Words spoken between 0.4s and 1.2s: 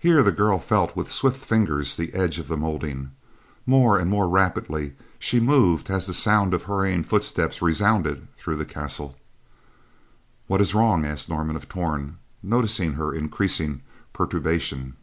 felt with